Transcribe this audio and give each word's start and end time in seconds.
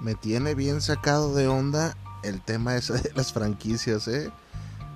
Me 0.00 0.14
tiene 0.14 0.54
bien 0.54 0.80
sacado 0.80 1.34
de 1.34 1.46
onda 1.46 1.96
el 2.22 2.40
tema 2.40 2.76
ese 2.76 2.94
de 2.94 3.12
las 3.14 3.32
franquicias, 3.32 4.08
¿eh? 4.08 4.30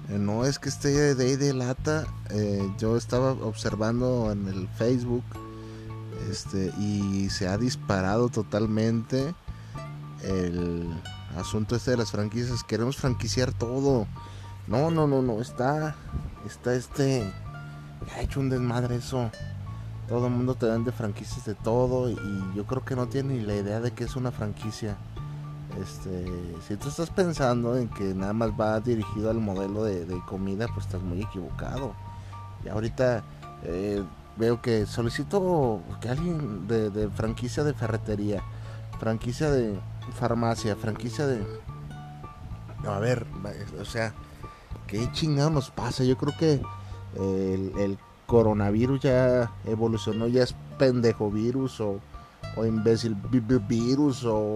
eh 0.09 0.19
no 0.19 0.45
es 0.45 0.59
que 0.59 0.69
esté 0.69 1.15
de 1.15 1.25
ahí 1.25 1.37
de 1.37 1.55
lata. 1.55 2.07
Eh, 2.31 2.71
yo 2.79 2.97
estaba 2.97 3.33
observando 3.33 4.33
en 4.33 4.49
el 4.49 4.69
Facebook 4.69 5.25
este, 6.31 6.73
y 6.79 7.29
se 7.31 7.49
ha 7.49 7.59
disparado 7.59 8.29
totalmente 8.29 9.35
el 10.23 10.89
asunto 11.37 11.77
este 11.77 11.93
de 11.93 11.97
las 11.99 12.11
franquicias. 12.11 12.65
Queremos 12.65 12.97
franquiciar 12.97 13.53
todo. 13.53 14.07
No, 14.67 14.91
no, 14.91 15.07
no, 15.07 15.23
no. 15.23 15.41
Está, 15.41 15.97
está 16.47 16.75
este. 16.75 17.31
Ha 18.15 18.21
hecho 18.21 18.41
un 18.41 18.51
desmadre 18.51 18.97
eso 18.97 19.31
todo 20.09 20.27
el 20.27 20.33
mundo 20.33 20.55
te 20.55 20.67
vende 20.67 20.93
franquicias 20.93 21.45
de 21.45 21.55
todo 21.55 22.11
y 22.11 22.17
yo 22.55 22.67
creo 22.67 22.85
que 22.85 22.95
no 22.95 23.07
tiene 23.07 23.35
ni 23.35 23.41
la 23.41 23.55
idea 23.55 23.81
de 23.81 23.93
que 23.93 24.05
es 24.05 24.17
una 24.17 24.31
franquicia. 24.31 24.97
Este, 25.81 26.27
si 26.69 26.77
tú 26.77 26.89
estás 26.89 27.11
pensando 27.11 27.77
en 27.77 27.89
que 27.89 28.15
nada 28.15 28.33
más 28.33 28.51
va 28.51 28.79
dirigido 28.81 29.31
al 29.31 29.39
modelo 29.39 29.83
de, 29.83 30.07
comida, 30.27 30.69
pues 30.69 30.87
estás 30.87 31.03
muy 31.03 31.23
equivocado. 31.23 31.95
Y 32.65 32.69
ahorita 32.69 33.25
eh, 33.65 34.03
veo 34.37 34.61
que 34.61 34.87
solicito 34.87 35.81
que 36.01 36.11
alguien 36.11 36.69
de, 36.69 37.09
franquicia 37.15 37.65
de 37.65 37.75
ferretería, 37.75 38.43
franquicia 39.01 39.51
de 39.51 39.79
farmacia, 40.19 40.77
franquicia 40.77 41.27
de... 41.27 41.45
a 42.87 42.99
ver, 42.99 43.27
o 43.81 43.85
sea, 43.85 44.13
¿qué 44.87 45.11
chingado 45.13 45.51
nos 45.51 45.71
pasa? 45.71 46.05
Yo 46.05 46.17
creo 46.17 46.37
que 46.39 46.63
el 47.17 47.99
coronavirus 48.27 49.01
ya 49.01 49.53
evolucionó, 49.67 50.27
ya 50.27 50.43
es 50.43 50.55
pendejo 50.79 51.31
virus 51.31 51.81
o, 51.81 52.01
o 52.57 52.65
imbécil 52.65 53.15
virus 53.69 54.25
o 54.25 54.55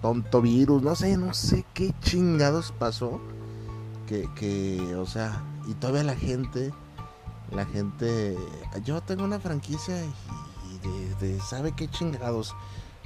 tonto 0.00 0.42
virus, 0.42 0.82
no 0.82 0.94
sé, 0.94 1.16
no 1.16 1.34
sé 1.34 1.64
qué 1.74 1.94
chingados 2.00 2.72
pasó. 2.78 3.20
Que, 4.06 4.26
que, 4.36 4.94
o 4.96 5.04
sea, 5.04 5.42
y 5.68 5.74
todavía 5.74 6.02
la 6.02 6.16
gente, 6.16 6.72
la 7.54 7.66
gente, 7.66 8.38
yo 8.82 9.02
tengo 9.02 9.24
una 9.24 9.38
franquicia 9.38 10.02
y, 10.02 11.20
de, 11.20 11.38
sabe 11.40 11.72
qué 11.72 11.88
chingados 11.88 12.54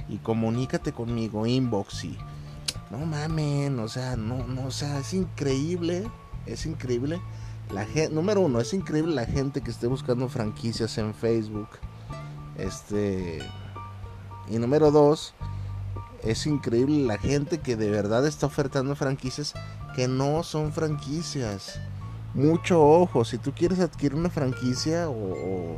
y 0.07 0.17
comunícate 0.19 0.93
conmigo, 0.93 1.45
inbox 1.45 2.05
y 2.05 2.17
no 2.89 2.99
mamen, 3.05 3.79
o 3.79 3.89
sea, 3.89 4.15
no, 4.15 4.47
no, 4.47 4.67
o 4.67 4.71
sea, 4.71 4.99
es 4.99 5.13
increíble, 5.13 6.09
es 6.45 6.65
increíble 6.65 7.19
la 7.73 7.85
gente, 7.85 8.13
número 8.13 8.41
uno, 8.41 8.59
es 8.59 8.73
increíble 8.73 9.15
la 9.15 9.25
gente 9.25 9.61
que 9.61 9.71
esté 9.71 9.87
buscando 9.87 10.29
franquicias 10.29 10.97
en 10.97 11.13
Facebook. 11.13 11.67
Este. 12.57 13.39
Y 14.49 14.57
número 14.59 14.91
dos, 14.91 15.33
es 16.21 16.45
increíble 16.45 17.05
la 17.05 17.17
gente 17.17 17.59
que 17.59 17.75
de 17.75 17.89
verdad 17.89 18.27
está 18.27 18.45
ofertando 18.45 18.95
franquicias 18.95 19.53
que 19.95 20.07
no 20.07 20.43
son 20.43 20.71
franquicias. 20.71 21.79
Mucho 22.33 22.83
ojo, 22.83 23.25
si 23.25 23.37
tú 23.37 23.53
quieres 23.53 23.79
adquirir 23.79 24.15
una 24.15 24.29
franquicia 24.29 25.09
o, 25.09 25.77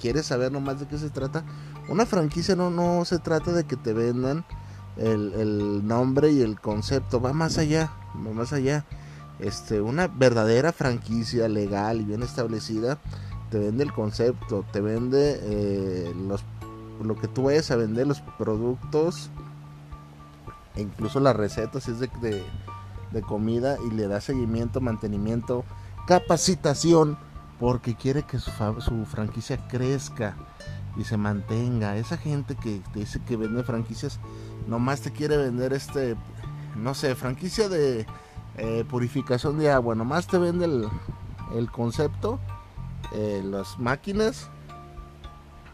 quieres 0.00 0.26
saber 0.26 0.50
nomás 0.50 0.80
de 0.80 0.86
qué 0.86 0.98
se 0.98 1.10
trata, 1.10 1.44
una 1.88 2.06
franquicia 2.06 2.56
no, 2.56 2.70
no 2.70 3.04
se 3.04 3.18
trata 3.18 3.52
de 3.52 3.64
que 3.64 3.76
te 3.76 3.92
vendan 3.92 4.44
el, 4.96 5.32
el 5.34 5.86
nombre 5.86 6.32
y 6.32 6.42
el 6.42 6.60
concepto, 6.60 7.20
va 7.20 7.32
más 7.32 7.56
allá, 7.56 7.92
va 8.14 8.32
más 8.32 8.52
allá 8.52 8.84
este, 9.42 9.80
una 9.80 10.08
verdadera 10.08 10.72
franquicia 10.72 11.48
legal 11.48 12.00
y 12.00 12.04
bien 12.04 12.22
establecida 12.22 12.98
te 13.52 13.58
vende 13.58 13.84
el 13.84 13.92
concepto, 13.92 14.64
te 14.72 14.80
vende 14.80 15.38
eh, 15.42 16.14
los, 16.26 16.42
lo 17.02 17.16
que 17.16 17.28
tú 17.28 17.44
vayas 17.44 17.70
a 17.70 17.76
vender, 17.76 18.06
los 18.06 18.22
productos, 18.38 19.28
e 20.74 20.80
incluso 20.80 21.20
las 21.20 21.36
recetas 21.36 21.86
es 21.86 22.00
de, 22.00 22.08
de, 23.12 23.22
comida 23.22 23.76
y 23.86 23.94
le 23.94 24.08
da 24.08 24.22
seguimiento, 24.22 24.80
mantenimiento, 24.80 25.66
capacitación, 26.06 27.18
porque 27.60 27.94
quiere 27.94 28.22
que 28.22 28.38
su, 28.38 28.50
su 28.78 29.04
franquicia 29.04 29.58
crezca 29.68 30.34
y 30.96 31.04
se 31.04 31.18
mantenga. 31.18 31.98
Esa 31.98 32.16
gente 32.16 32.56
que 32.56 32.80
te 32.94 33.00
dice 33.00 33.20
que 33.20 33.36
vende 33.36 33.64
franquicias, 33.64 34.18
nomás 34.66 35.02
te 35.02 35.12
quiere 35.12 35.36
vender 35.36 35.74
este, 35.74 36.16
no 36.74 36.94
sé, 36.94 37.14
franquicia 37.14 37.68
de 37.68 38.06
eh, 38.58 38.84
purificación 38.88 39.58
de 39.58 39.70
agua. 39.70 39.94
Nomás 39.94 40.26
te 40.26 40.38
vende 40.38 40.66
el, 41.54 41.70
concepto, 41.70 42.38
eh, 43.12 43.42
las 43.44 43.78
máquinas 43.78 44.50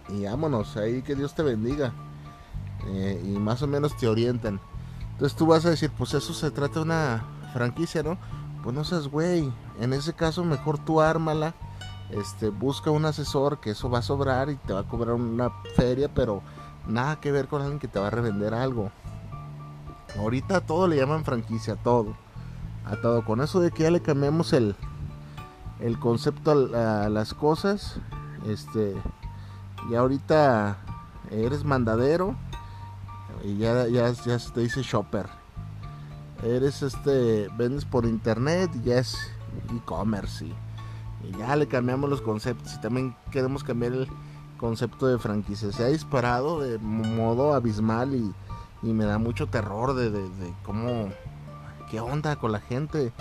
y 0.09 0.25
vámonos, 0.25 0.77
ahí 0.77 1.03
que 1.03 1.15
Dios 1.15 1.35
te 1.35 1.43
bendiga. 1.43 1.93
Eh, 2.87 3.21
y 3.25 3.39
más 3.39 3.63
o 3.63 3.67
menos 3.67 3.97
te 3.97 4.07
orientan. 4.07 4.61
Entonces 5.13 5.37
tú 5.37 5.47
vas 5.47 5.67
a 5.67 5.71
decir, 5.71 5.91
pues 5.97 6.15
eso 6.15 6.33
se 6.33 6.51
trata 6.51 6.75
de 6.75 6.83
una 6.83 7.25
franquicia, 7.53 8.03
¿no? 8.03 8.19
Pues 8.63 8.75
no 8.75 8.85
seas 8.85 9.09
güey. 9.09 9.53
En 9.81 9.93
ese 9.93 10.13
caso 10.13 10.45
mejor 10.45 10.79
tú 10.79 11.01
ármala. 11.01 11.55
Este, 12.11 12.49
busca 12.49 12.91
un 12.91 13.05
asesor 13.05 13.61
que 13.61 13.71
eso 13.71 13.91
va 13.91 13.99
a 13.99 14.03
sobrar 14.03 14.49
y 14.49 14.57
te 14.57 14.73
va 14.73 14.81
a 14.81 14.89
cobrar 14.89 15.15
una 15.15 15.51
feria, 15.77 16.09
pero 16.09 16.43
nada 16.87 17.21
que 17.21 17.33
ver 17.33 17.49
con 17.49 17.61
alguien 17.61 17.79
que 17.79 17.89
te 17.89 17.99
va 17.99 18.07
a 18.07 18.11
revender 18.11 18.55
algo. 18.55 18.91
Ahorita 20.19 20.63
todo 20.63 20.89
le 20.89 20.97
llaman 20.97 21.25
franquicia, 21.25 21.77
todo 21.77 22.17
todo 22.97 23.25
Con 23.25 23.41
eso 23.41 23.61
de 23.61 23.71
que 23.71 23.85
ya 23.85 23.91
le 23.91 24.01
cambiamos 24.01 24.53
el, 24.53 24.75
el 25.81 25.99
concepto 25.99 26.51
a, 26.75 27.09
las 27.09 27.35
cosas, 27.35 28.01
este, 28.47 28.95
y 29.91 29.95
ahorita 29.95 30.79
eres 31.31 31.65
mandadero 31.65 32.35
y 33.45 33.59
ya, 33.59 33.87
ya, 33.89 34.11
ya 34.11 34.39
te 34.39 34.61
dice 34.61 34.83
shopper. 34.83 35.27
Eres 36.43 36.83
este, 36.83 37.49
vendes 37.57 37.85
por 37.85 38.05
internet 38.05 38.71
y 38.75 38.89
ya 38.89 38.99
es 38.99 39.17
e-commerce. 39.75 40.47
Y, 40.47 40.55
ya 41.39 41.57
le 41.57 41.67
cambiamos 41.67 42.09
los 42.09 42.23
conceptos 42.23 42.75
y 42.75 42.81
también 42.81 43.15
queremos 43.31 43.65
cambiar 43.65 43.93
el 43.93 44.09
concepto 44.57 45.07
de 45.07 45.19
franquicia. 45.19 45.71
Se 45.73 45.85
ha 45.85 45.89
disparado 45.89 46.61
de 46.61 46.79
modo 46.79 47.55
abismal 47.55 48.15
y, 48.15 48.35
me 48.81 49.05
da 49.05 49.19
mucho 49.19 49.49
terror 49.49 49.95
de, 49.95 50.11
de 50.11 50.55
cómo 50.65 51.11
¿Qué 51.91 52.01
onda 52.01 52.37
con 52.37 52.53
la 52.53 52.61
gente? 52.61 53.13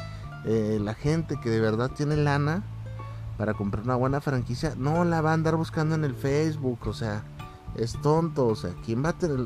Eh, 0.45 0.79
la 0.81 0.93
gente 0.93 1.39
que 1.39 1.49
de 1.49 1.59
verdad 1.59 1.91
tiene 1.91 2.15
lana 2.15 2.63
para 3.37 3.53
comprar 3.53 3.83
una 3.83 3.95
buena 3.95 4.21
franquicia, 4.21 4.73
no 4.77 5.03
la 5.05 5.21
va 5.21 5.31
a 5.31 5.33
andar 5.33 5.55
buscando 5.55 5.95
en 5.95 6.03
el 6.03 6.15
Facebook, 6.15 6.79
o 6.85 6.93
sea, 6.93 7.23
es 7.75 7.93
tonto, 8.01 8.47
o 8.47 8.55
sea, 8.55 8.73
¿quién 8.85 9.03
va 9.03 9.09
a 9.09 9.17
tener? 9.17 9.45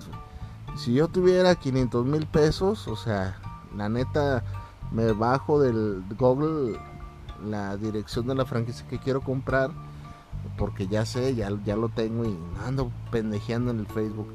Si 0.77 0.93
yo 0.93 1.09
tuviera 1.09 1.55
500 1.55 2.05
mil 2.05 2.25
pesos, 2.25 2.87
o 2.87 2.95
sea, 2.95 3.37
la 3.75 3.89
neta, 3.89 4.43
me 4.91 5.11
bajo 5.11 5.59
del 5.59 6.03
Google 6.17 6.79
la 7.45 7.75
dirección 7.77 8.27
de 8.27 8.35
la 8.35 8.45
franquicia 8.45 8.87
que 8.87 8.99
quiero 8.99 9.21
comprar, 9.21 9.71
porque 10.57 10.87
ya 10.87 11.05
sé, 11.05 11.35
ya, 11.35 11.49
ya 11.65 11.75
lo 11.75 11.89
tengo 11.89 12.25
y 12.25 12.37
ando 12.65 12.91
pendejeando 13.11 13.71
en 13.71 13.79
el 13.79 13.87
Facebook. 13.87 14.27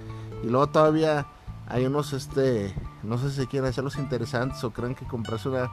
Y 0.43 0.49
luego 0.49 0.67
todavía 0.69 1.27
hay 1.69 1.85
unos, 1.85 2.13
este, 2.13 2.75
no 3.03 3.19
sé 3.19 3.31
si 3.31 3.47
quieren 3.47 3.69
hacerlos 3.69 3.97
interesantes 3.97 4.63
o 4.65 4.71
creen 4.71 4.95
que 4.95 5.05
comprarse 5.05 5.49
una, 5.49 5.71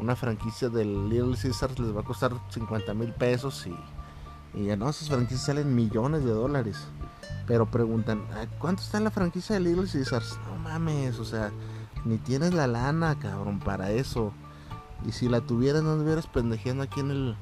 una 0.00 0.16
franquicia 0.16 0.68
del 0.68 1.08
Little 1.08 1.36
Caesars 1.36 1.78
les 1.78 1.94
va 1.94 2.00
a 2.00 2.04
costar 2.04 2.32
50 2.50 2.94
mil 2.94 3.12
pesos 3.12 3.66
y, 3.66 3.76
y 4.58 4.74
no, 4.76 4.88
esas 4.88 5.08
franquicias 5.08 5.44
salen 5.44 5.74
millones 5.74 6.24
de 6.24 6.30
dólares. 6.30 6.88
Pero 7.46 7.70
preguntan, 7.70 8.24
¿cuánto 8.58 8.82
está 8.82 8.98
la 8.98 9.10
franquicia 9.10 9.54
de 9.54 9.60
Little 9.60 9.86
Caesars? 9.86 10.38
No 10.48 10.58
mames, 10.58 11.18
o 11.20 11.24
sea, 11.24 11.52
ni 12.04 12.18
tienes 12.18 12.54
la 12.54 12.66
lana, 12.66 13.18
cabrón, 13.18 13.60
para 13.60 13.90
eso. 13.90 14.32
Y 15.06 15.12
si 15.12 15.28
la 15.28 15.42
tuvieras, 15.42 15.82
no 15.82 15.92
estuvieras 15.92 16.26
pendejeando 16.26 16.82
aquí 16.82 17.00
en 17.00 17.10
el, 17.10 17.36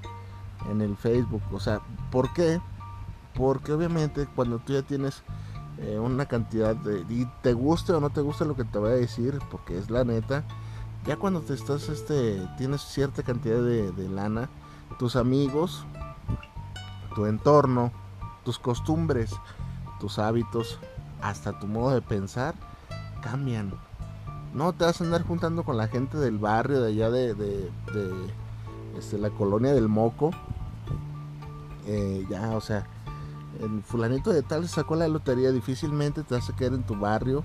en 0.70 0.82
el 0.82 0.96
Facebook. 0.96 1.42
O 1.52 1.60
sea, 1.60 1.80
¿por 2.10 2.32
qué? 2.34 2.60
Porque 3.34 3.72
obviamente 3.72 4.26
cuando 4.34 4.58
tú 4.58 4.74
ya 4.74 4.82
tienes 4.82 5.22
eh, 5.78 5.98
una 5.98 6.26
cantidad 6.26 6.76
de... 6.76 7.04
Y 7.08 7.26
te 7.42 7.52
guste 7.52 7.92
o 7.92 8.00
no 8.00 8.10
te 8.10 8.20
guste 8.20 8.44
lo 8.44 8.56
que 8.56 8.64
te 8.64 8.78
voy 8.78 8.92
a 8.92 8.94
decir, 8.94 9.38
porque 9.50 9.76
es 9.76 9.90
la 9.90 10.04
neta. 10.04 10.44
Ya 11.06 11.16
cuando 11.16 11.40
te 11.40 11.54
estás, 11.54 11.88
este, 11.88 12.46
tienes 12.56 12.80
cierta 12.80 13.22
cantidad 13.22 13.62
de, 13.62 14.08
lana, 14.08 14.48
tus 14.98 15.16
amigos, 15.16 15.84
tu 17.14 17.26
entorno, 17.26 17.92
tus 18.44 18.58
costumbres, 18.58 19.34
tus 20.00 20.18
hábitos, 20.18 20.78
hasta 21.20 21.58
tu 21.58 21.66
modo 21.66 21.94
de 21.94 22.00
pensar, 22.00 22.54
cambian. 23.22 23.74
No 24.54 24.72
te 24.72 24.84
vas 24.84 25.00
a 25.00 25.04
andar 25.04 25.24
juntando 25.24 25.64
con 25.64 25.76
la 25.76 25.88
gente 25.88 26.16
del 26.16 26.38
barrio 26.38 26.80
de 26.80 26.88
allá 26.92 27.10
de, 27.10 27.34
de, 27.34 27.70
este, 28.96 29.18
la 29.18 29.30
colonia 29.30 29.74
del 29.74 29.88
Moco. 29.88 30.30
Eh, 31.86 32.24
ya, 32.30 32.52
o 32.56 32.62
sea, 32.62 32.86
el 33.60 33.82
fulanito 33.82 34.32
de 34.32 34.42
tal 34.42 34.68
sacó 34.68 34.96
la 34.96 35.08
lotería, 35.08 35.52
difícilmente 35.52 36.22
te 36.22 36.34
vas 36.34 36.48
a 36.48 36.56
quedar 36.56 36.74
en 36.74 36.82
tu 36.82 36.96
barrio. 36.96 37.44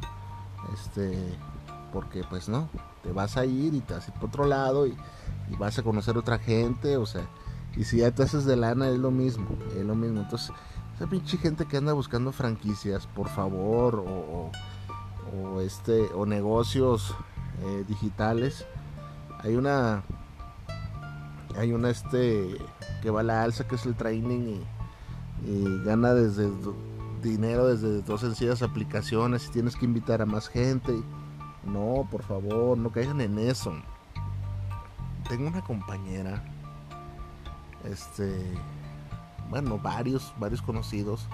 Este, 0.73 1.17
porque 1.93 2.23
pues 2.29 2.49
no, 2.49 2.69
te 3.03 3.11
vas 3.11 3.37
a 3.37 3.45
ir 3.45 3.73
y 3.73 3.79
te 3.81 3.93
vas 3.93 4.07
a 4.07 4.11
ir 4.11 4.19
por 4.19 4.29
otro 4.29 4.45
lado 4.45 4.87
y, 4.87 4.95
vas 5.57 5.79
a 5.79 5.83
conocer 5.83 6.15
otra 6.15 6.37
gente, 6.37 6.95
o 6.97 7.07
sea, 7.07 7.27
y 7.75 7.83
si 7.83 7.97
ya 7.97 8.11
te 8.11 8.21
haces 8.21 8.45
de 8.45 8.55
lana 8.55 8.87
es 8.89 8.99
lo 8.99 9.09
mismo, 9.09 9.47
es 9.75 9.83
lo 9.83 9.95
mismo. 9.95 10.19
Entonces, 10.19 10.51
esa 10.95 11.07
pinche 11.07 11.37
gente 11.37 11.65
que 11.65 11.77
anda 11.77 11.93
buscando 11.93 12.31
franquicias, 12.31 13.07
por 13.07 13.29
favor, 13.29 13.95
o 14.07 14.51
o 15.31 15.61
este 15.61 16.01
o 16.15 16.25
negocios 16.25 17.15
eh, 17.63 17.85
digitales 17.87 18.65
hay 19.39 19.55
una 19.55 20.03
hay 21.57 21.73
una 21.73 21.89
este 21.89 22.57
que 23.01 23.09
va 23.09 23.21
a 23.21 23.23
la 23.23 23.43
alza 23.43 23.67
que 23.67 23.75
es 23.75 23.85
el 23.85 23.95
training 23.95 24.39
y, 24.39 24.65
gana 25.85 26.13
desde 26.13 26.49
dinero 27.21 27.67
desde 27.67 28.01
dos 28.01 28.21
sencillas 28.21 28.61
aplicaciones 28.61 29.47
y 29.47 29.51
tienes 29.51 29.75
que 29.75 29.85
invitar 29.85 30.21
a 30.21 30.25
más 30.25 30.47
gente. 30.47 30.93
No 31.65 32.07
por 32.09 32.23
favor 32.23 32.77
no 32.77 32.91
caigan 32.91 33.21
en 33.21 33.37
eso. 33.39 33.73
Tengo 35.27 35.47
una 35.47 35.61
compañera 35.61 36.43
este 37.85 38.33
bueno 39.49 39.77
varios 39.77 40.33
varios 40.37 40.61
conocidos 40.61 41.27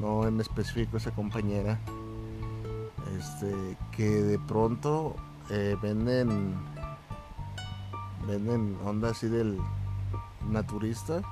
no 0.00 0.26
en 0.26 0.40
específico 0.40 0.96
esa 0.96 1.10
compañera 1.10 1.78
este, 3.18 3.76
que 3.92 4.08
de 4.08 4.38
pronto 4.38 5.16
eh, 5.50 5.76
venden 5.82 6.54
venden 8.26 8.76
onda 8.84 9.10
así 9.10 9.28
del 9.28 9.58
naturista 10.48 11.22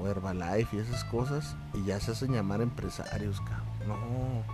o, 0.00 0.08
Herbalife 0.08 0.76
y 0.76 0.80
esas 0.80 1.04
cosas 1.04 1.56
y 1.74 1.84
ya 1.84 2.00
se 2.00 2.12
hacen 2.12 2.32
llamar 2.32 2.60
empresarios, 2.60 3.40
No, 3.86 4.44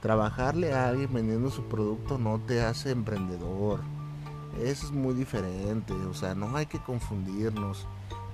trabajarle 0.00 0.72
a 0.72 0.88
alguien 0.88 1.12
vendiendo 1.12 1.50
su 1.50 1.64
producto 1.64 2.18
no 2.18 2.40
te 2.40 2.62
hace 2.62 2.90
emprendedor. 2.90 3.80
Eso 4.60 4.86
es 4.86 4.92
muy 4.92 5.14
diferente, 5.14 5.94
o 5.94 6.14
sea, 6.14 6.34
no 6.34 6.56
hay 6.56 6.66
que 6.66 6.78
confundirnos. 6.78 7.86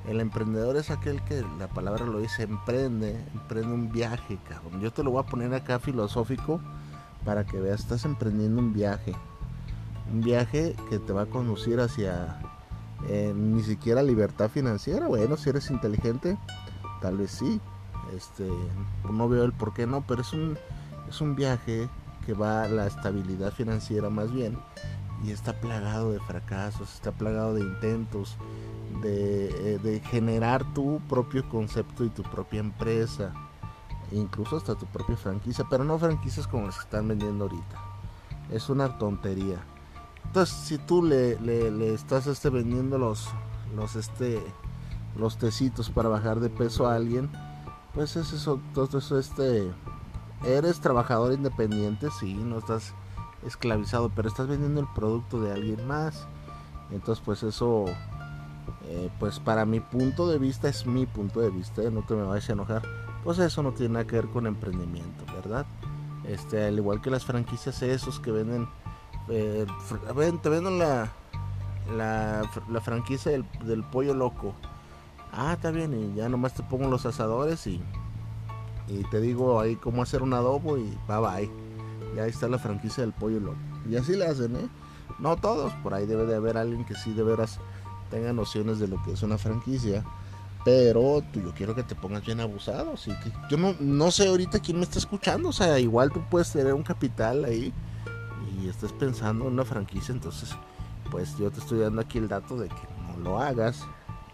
El 0.09 0.21
emprendedor 0.21 0.77
es 0.77 0.91
aquel 0.91 1.23
que 1.25 1.45
la 1.59 1.69
palabra 1.69 2.06
lo 2.06 2.19
dice, 2.19 2.43
emprende, 2.45 3.23
emprende 3.35 3.73
un 3.73 3.93
viaje, 3.93 4.39
cabrón. 4.49 4.81
Yo 4.81 4.93
te 4.93 5.03
lo 5.03 5.11
voy 5.11 5.23
a 5.23 5.27
poner 5.27 5.53
acá 5.55 5.79
filosófico 5.79 6.61
para 7.25 7.45
que 7.45 7.61
veas, 7.61 7.81
estás 7.81 8.05
emprendiendo 8.05 8.61
un 8.61 8.73
viaje. 8.73 9.15
Un 10.11 10.23
viaje 10.23 10.75
que 10.89 10.99
te 10.99 11.12
va 11.12 11.23
a 11.23 11.27
conducir 11.27 11.79
hacia 11.81 12.41
eh, 13.09 13.33
ni 13.35 13.62
siquiera 13.62 14.03
libertad 14.03 14.50
financiera. 14.50 15.06
Bueno, 15.06 15.37
si 15.37 15.50
eres 15.50 15.71
inteligente, 15.71 16.39
tal 17.00 17.19
vez 17.19 17.31
sí. 17.31 17.61
Este, 18.17 18.49
no 19.11 19.29
veo 19.29 19.45
el 19.45 19.53
por 19.53 19.75
qué 19.75 19.87
no, 19.87 20.03
pero 20.06 20.23
es 20.23 20.33
un, 20.33 20.56
es 21.09 21.21
un 21.21 21.37
viaje 21.37 21.89
que 22.25 22.33
va 22.33 22.65
a 22.65 22.69
la 22.69 22.87
estabilidad 22.87 23.53
financiera 23.53 24.09
más 24.09 24.33
bien 24.33 24.59
y 25.25 25.31
está 25.31 25.53
plagado 25.61 26.12
de 26.12 26.21
fracasos, 26.21 26.95
está 26.95 27.12
plagado 27.12 27.55
de 27.55 27.61
intentos 27.61 28.37
de, 29.03 29.75
eh, 29.75 29.79
de 29.79 30.00
generar 30.00 30.65
tu 30.73 31.00
propio 31.09 31.47
concepto 31.49 32.05
y 32.05 32.09
tu 32.09 32.23
propia 32.23 32.61
empresa 32.61 33.33
incluso 34.12 34.56
hasta 34.56 34.75
tu 34.75 34.87
propia 34.87 35.17
franquicia, 35.17 35.67
pero 35.69 35.85
no 35.85 35.99
franquicias 35.99 36.47
como 36.47 36.67
las 36.67 36.77
que 36.77 36.85
están 36.85 37.09
vendiendo 37.09 37.45
ahorita. 37.45 37.79
Es 38.50 38.69
una 38.69 38.99
tontería. 38.99 39.59
Entonces, 40.28 40.54
si 40.54 40.78
tú 40.78 41.02
le, 41.02 41.36
estás 41.92 42.26
este, 42.26 42.50
vendiendo 42.50 42.98
los, 42.98 43.28
los, 43.75 43.96
este, 43.96 44.42
los 45.16 45.38
tecitos 45.38 45.90
para 45.90 46.08
bajar 46.08 46.40
de 46.40 46.50
peso 46.50 46.86
a 46.86 46.94
alguien, 46.94 47.30
pues 47.94 48.16
es 48.16 48.32
eso, 48.32 48.60
todo 48.75 48.98
eso, 48.98 49.19
este, 49.19 49.70
eres 50.44 50.80
trabajador 50.80 51.32
independiente, 51.32 52.08
sí, 52.20 52.34
no 52.34 52.58
estás 52.58 52.94
esclavizado, 53.46 54.10
pero 54.14 54.28
estás 54.28 54.46
vendiendo 54.46 54.80
el 54.80 54.88
producto 54.94 55.40
de 55.40 55.52
alguien 55.52 55.86
más. 55.86 56.26
Entonces, 56.90 57.22
pues 57.25 57.42
eso, 57.42 57.86
eh, 58.84 59.10
pues 59.19 59.40
para 59.40 59.64
mi 59.64 59.80
punto 59.80 60.28
de 60.28 60.38
vista 60.38 60.69
es 60.69 60.86
mi 60.86 61.06
punto 61.06 61.40
de 61.40 61.50
vista, 61.50 61.82
no 61.90 62.02
te 62.02 62.14
me 62.14 62.22
vayas 62.22 62.48
a 62.50 62.52
enojar 62.52 62.82
pues 63.25 63.38
eso 63.40 63.62
no 63.62 63.72
tiene 63.72 63.94
nada 63.94 64.06
que 64.06 64.16
ver 64.16 64.28
con 64.28 64.46
emprendimiento, 64.46 65.25
¿verdad? 65.34 65.66
Este, 66.25 66.64
al 66.64 66.78
igual 66.78 67.00
que 67.00 67.10
las 67.10 67.25
franquicias 67.25 67.82
esos 67.82 68.20
que 68.20 68.30
venden, 68.30 68.69
eh, 69.30 69.66
te 70.42 70.48
venden 70.48 70.78
la, 70.78 71.10
la, 71.96 72.80
franquicia 72.80 73.32
del, 73.32 73.84
pollo 73.84 74.14
loco. 74.14 74.54
Ah, 75.32 75.54
está 75.54 75.70
bien, 75.70 75.94
y 75.94 76.16
ya 76.16 76.28
nomás 76.28 76.54
te 76.54 76.62
pongo 76.62 76.88
los 76.88 77.06
asadores 77.06 77.66
y, 77.66 77.80
y 78.88 79.04
te 79.10 79.20
digo 79.20 79.60
ahí 79.60 79.76
cómo 79.76 80.02
hacer 80.02 80.22
un 80.22 80.32
adobo 80.34 80.78
y 80.78 80.96
bye 81.06 81.19
bye. 81.19 81.50
Ya 82.16 82.25
ahí 82.25 82.30
está 82.30 82.48
la 82.48 82.58
franquicia 82.58 83.02
del 83.02 83.12
pollo 83.12 83.40
loco. 83.40 83.58
Y 83.88 83.96
así 83.96 84.16
le 84.16 84.26
hacen, 84.26 84.56
¿eh? 84.56 84.69
No 85.19 85.36
todos, 85.36 85.72
por 85.82 85.94
ahí 85.94 86.06
debe 86.06 86.25
de 86.26 86.36
haber 86.36 86.56
alguien 86.56 86.84
que 86.84 86.94
sí 86.94 87.12
de 87.12 87.22
veras 87.22 87.58
tenga 88.10 88.32
nociones 88.32 88.78
de 88.78 88.88
lo 88.88 89.02
que 89.02 89.12
es 89.12 89.22
una 89.22 89.36
franquicia 89.36 90.04
pero 90.64 91.22
tú, 91.32 91.40
yo 91.40 91.54
quiero 91.54 91.75
que 91.75 91.82
te 91.82 91.94
pongas 91.94 92.26
bien 92.26 92.40
abusado. 92.40 92.94
Que 93.02 93.32
yo 93.48 93.56
no, 93.56 93.75
no 93.80 94.10
sé 94.10 94.28
ahorita 94.28 94.60
quién 94.60 94.76
me 94.76 94.82
está 94.82 94.98
escuchando. 94.98 95.48
O 95.48 95.52
sea, 95.52 95.78
igual 95.78 96.10
tú 96.12 96.20
puedes 96.28 96.52
tener 96.52 96.75
un 96.75 96.82
capital 96.82 97.46
ahí 97.46 97.72
y 98.62 98.69
estás 98.69 98.93
pensando 98.93 99.46
en 99.46 99.52
una 99.52 99.64
franquicia. 99.64 100.12
Entonces, 100.12 100.55
pues 101.10 101.37
yo 101.38 101.50
te 101.50 101.60
estoy 101.60 101.81
dando 101.81 102.00
aquí 102.00 102.19
el 102.19 102.28
dato 102.28 102.56
de 102.56 102.69
que 102.69 102.88
no 103.06 103.19
lo 103.22 103.38
hagas 103.38 103.87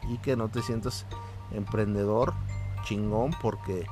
y 0.09 0.19
que 0.19 0.37
no 0.37 0.49
te 0.49 0.63
sientas 0.63 1.07
emprendedor 1.53 2.35
chingón 2.85 3.33
porque 3.41 3.87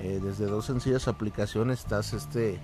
eh, 0.00 0.20
desde 0.22 0.46
dos 0.46 0.66
sencillas 0.66 1.06
aplicaciones 1.08 1.80
estás 1.80 2.12
este 2.12 2.60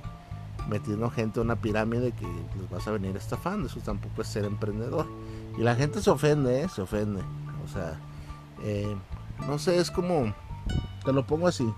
metiendo 0.69 1.11
gente 1.11 1.41
a 1.41 1.43
una 1.43 1.57
pirámide 1.57 2.13
que 2.13 2.27
les 2.27 2.71
vas 2.71 2.87
a 2.87 2.93
venir 2.93 3.17
estafando. 3.17 3.67
Eso 3.67 3.81
tampoco 3.81 4.23
es 4.23 4.29
ser 4.29 4.45
emprendedor. 4.45 5.07
Y 5.59 5.63
la 5.63 5.75
gente 5.75 6.01
se 6.01 6.11
ofende, 6.11 6.63
¿eh? 6.63 6.69
se 6.69 6.83
ofende. 6.83 7.23
O 7.65 7.69
sea, 7.69 7.99
eh, 8.63 8.97
no 9.47 9.59
sé, 9.59 9.79
es 9.79 9.91
como, 9.91 10.33
te 11.05 11.13
lo 11.13 11.27
pongo 11.27 11.49
así. 11.49 11.73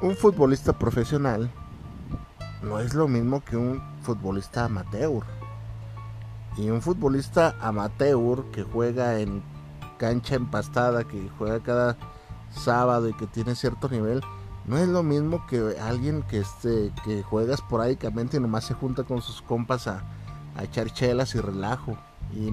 Un 0.00 0.16
futbolista 0.16 0.78
profesional 0.78 1.50
no 2.62 2.78
es 2.80 2.94
lo 2.94 3.08
mismo 3.08 3.42
que 3.44 3.56
un 3.56 3.82
futbolista 4.02 4.64
amateur. 4.64 5.24
Y 6.56 6.70
un 6.70 6.80
futbolista 6.80 7.54
amateur 7.60 8.44
que 8.52 8.62
juega 8.62 9.18
en 9.20 9.42
cancha 9.98 10.36
empastada, 10.36 11.04
que 11.04 11.28
juega 11.38 11.60
cada 11.60 11.96
sábado 12.50 13.08
y 13.08 13.14
que 13.14 13.26
tiene 13.26 13.54
cierto 13.54 13.88
nivel, 13.88 14.22
no 14.66 14.78
es 14.78 14.88
lo 14.88 15.02
mismo 15.02 15.46
que 15.46 15.76
alguien 15.80 16.22
que 16.22 16.40
este 16.40 16.92
que 17.04 17.22
juega 17.22 17.54
esporádicamente 17.54 18.36
y 18.36 18.40
nomás 18.40 18.64
se 18.64 18.74
junta 18.74 19.04
con 19.04 19.22
sus 19.22 19.42
compas 19.42 19.86
a, 19.86 20.02
a 20.56 20.64
echar 20.64 20.90
chelas 20.90 21.34
y 21.34 21.40
relajo 21.40 21.96
y, 22.34 22.50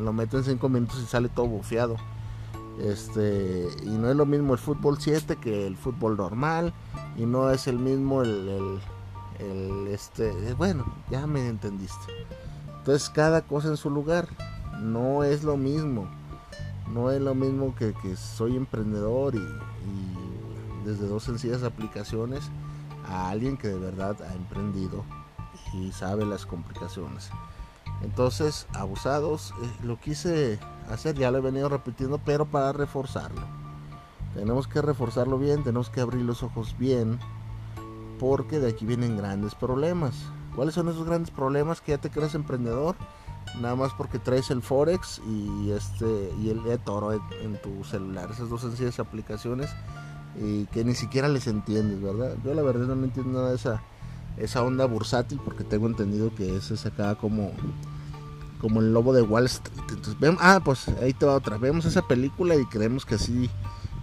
lo 0.00 0.12
meto 0.12 0.38
en 0.38 0.44
5 0.44 0.68
minutos 0.68 1.00
y 1.02 1.06
sale 1.06 1.28
todo 1.28 1.46
bufeado. 1.46 1.96
Este, 2.80 3.68
y 3.82 3.90
no 3.90 4.08
es 4.08 4.16
lo 4.16 4.24
mismo 4.24 4.54
el 4.54 4.58
fútbol 4.58 4.96
7 4.98 5.36
que 5.36 5.66
el 5.66 5.76
fútbol 5.76 6.16
normal, 6.16 6.72
y 7.16 7.26
no 7.26 7.50
es 7.50 7.66
el 7.66 7.78
mismo 7.78 8.22
el, 8.22 8.80
este, 9.88 10.54
bueno, 10.54 10.84
ya 11.10 11.26
me 11.26 11.48
entendiste. 11.48 12.12
Entonces 12.78 13.10
cada 13.10 13.42
cosa 13.42 13.68
en 13.68 13.76
su 13.76 13.90
lugar, 13.90 14.28
no 14.80 15.24
es 15.24 15.44
lo 15.44 15.56
mismo, 15.56 16.08
no 16.92 17.10
es 17.10 17.20
lo 17.20 17.34
mismo 17.34 17.74
que, 17.74 17.94
que 18.02 18.16
soy 18.16 18.56
emprendedor 18.56 19.34
y, 19.34 19.38
y 19.38 20.84
desde 20.84 21.06
dos 21.06 21.24
sencillas 21.24 21.62
aplicaciones 21.62 22.50
a 23.08 23.30
alguien 23.30 23.56
que 23.56 23.68
de 23.68 23.78
verdad 23.78 24.16
ha 24.22 24.34
emprendido 24.34 25.04
y 25.72 25.92
sabe 25.92 26.24
las 26.26 26.46
complicaciones. 26.46 27.30
Entonces, 28.02 28.66
abusados, 28.74 29.54
eh, 29.62 29.70
lo 29.84 29.98
quise 30.00 30.58
hacer, 30.90 31.16
ya 31.16 31.30
lo 31.30 31.38
he 31.38 31.40
venido 31.40 31.68
repitiendo, 31.68 32.18
pero 32.18 32.46
para 32.46 32.72
reforzarlo. 32.72 33.42
Tenemos 34.34 34.66
que 34.66 34.82
reforzarlo 34.82 35.38
bien, 35.38 35.62
tenemos 35.62 35.88
que 35.90 36.00
abrir 36.00 36.22
los 36.22 36.42
ojos 36.42 36.76
bien, 36.78 37.20
porque 38.22 38.60
de 38.60 38.68
aquí 38.68 38.86
vienen 38.86 39.16
grandes 39.16 39.56
problemas. 39.56 40.14
¿Cuáles 40.54 40.76
son 40.76 40.88
esos 40.88 41.04
grandes 41.04 41.32
problemas? 41.32 41.80
Que 41.80 41.90
ya 41.90 41.98
te 41.98 42.08
crees 42.08 42.36
emprendedor, 42.36 42.94
nada 43.60 43.74
más 43.74 43.92
porque 43.94 44.20
traes 44.20 44.52
el 44.52 44.62
Forex 44.62 45.20
y 45.26 45.72
este 45.72 46.32
y 46.40 46.50
el 46.50 46.64
eToro 46.68 47.12
en, 47.12 47.60
tu 47.60 47.82
celular, 47.82 48.30
esas 48.30 48.48
dos 48.48 48.60
sencillas 48.60 49.00
aplicaciones 49.00 49.70
y 50.40 50.66
que 50.66 50.84
ni 50.84 50.94
siquiera 50.94 51.26
les 51.26 51.48
entiendes, 51.48 52.00
¿verdad? 52.00 52.36
Yo 52.44 52.54
la 52.54 52.62
verdad 52.62 52.94
no 52.94 53.02
entiendo 53.02 53.40
nada 53.40 53.50
de 53.50 53.56
esa 53.56 53.82
esa 54.36 54.62
onda 54.62 54.86
bursátil 54.86 55.40
porque 55.44 55.64
tengo 55.64 55.88
entendido 55.88 56.32
que 56.32 56.56
es 56.56 56.86
acá 56.86 57.16
como 57.16 57.50
como 58.60 58.78
el 58.78 58.94
lobo 58.94 59.12
de 59.12 59.22
Wall 59.22 59.46
Street. 59.46 59.80
Ah, 60.38 60.60
pues 60.64 60.86
ahí 61.02 61.12
te 61.12 61.26
va 61.26 61.34
otra. 61.34 61.58
Vemos 61.58 61.86
esa 61.86 62.02
película 62.02 62.54
y 62.54 62.64
creemos 62.66 63.04
que 63.04 63.16
así 63.16 63.50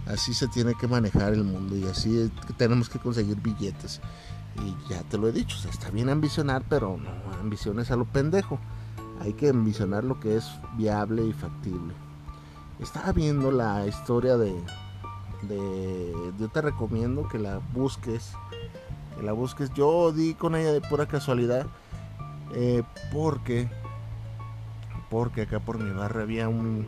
así 0.06 0.34
se 0.34 0.48
tiene 0.48 0.74
que 0.74 0.88
manejar 0.88 1.32
el 1.32 1.44
mundo 1.44 1.76
y 1.76 1.84
así 1.84 2.30
tenemos 2.56 2.88
que 2.88 2.98
conseguir 2.98 3.36
billetes. 3.40 4.00
Y 4.64 4.92
ya 4.92 5.02
te 5.04 5.16
lo 5.16 5.28
he 5.28 5.32
dicho, 5.32 5.56
está 5.68 5.90
bien 5.90 6.08
ambicionar, 6.08 6.64
pero 6.68 6.96
no 6.96 7.10
ambiciones 7.40 7.90
a 7.90 7.96
lo 7.96 8.04
pendejo. 8.04 8.58
Hay 9.20 9.34
que 9.34 9.50
ambicionar 9.50 10.04
lo 10.04 10.18
que 10.18 10.36
es 10.36 10.50
viable 10.76 11.24
y 11.24 11.32
factible. 11.32 11.94
Estaba 12.80 13.12
viendo 13.12 13.50
la 13.50 13.86
historia 13.86 14.36
de, 14.36 14.54
de 15.42 16.32
yo 16.38 16.48
te 16.48 16.60
recomiendo 16.62 17.28
que 17.28 17.38
la 17.38 17.60
busques 17.72 18.32
que 19.16 19.22
la 19.22 19.32
busques 19.32 19.72
yo 19.74 20.12
di 20.12 20.34
con 20.34 20.54
ella 20.54 20.72
de 20.72 20.80
pura 20.80 21.06
casualidad 21.06 21.66
eh, 22.54 22.82
porque 23.12 23.68
porque 25.10 25.42
acá 25.42 25.60
por 25.60 25.78
mi 25.78 25.90
barrio 25.90 26.22
había 26.22 26.48
un, 26.48 26.86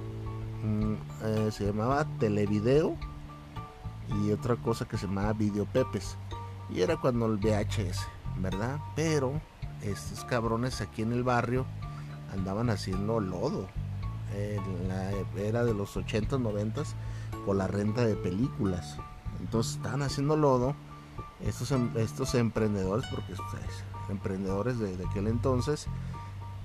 eh, 0.62 1.50
se 1.52 1.66
llamaba 1.66 2.06
televideo 2.18 2.96
y 4.22 4.30
otra 4.30 4.56
cosa 4.56 4.86
que 4.86 4.96
se 4.96 5.06
llamaba 5.06 5.32
videopepes. 5.32 6.16
Y 6.70 6.80
era 6.80 6.96
cuando 6.96 7.26
el 7.26 7.36
VHS 7.36 8.06
verdad 8.38 8.78
pero 8.94 9.40
estos 9.82 10.24
cabrones 10.24 10.80
aquí 10.80 11.02
en 11.02 11.12
el 11.12 11.22
barrio 11.22 11.66
andaban 12.32 12.70
haciendo 12.70 13.20
lodo. 13.20 13.68
En 14.34 14.88
la 14.88 15.10
era 15.36 15.64
de 15.64 15.74
los 15.74 15.96
80 15.96 16.38
90 16.38 16.82
con 17.44 17.58
la 17.58 17.66
renta 17.66 18.04
de 18.04 18.16
películas. 18.16 18.96
Entonces 19.40 19.76
estaban 19.76 20.02
haciendo 20.02 20.36
lodo 20.36 20.74
estos, 21.44 21.70
em, 21.72 21.90
estos 21.96 22.34
emprendedores 22.34 23.04
porque 23.10 23.34
pues, 23.34 23.84
emprendedores 24.08 24.78
de, 24.78 24.96
aquel 25.04 25.26
entonces 25.26 25.86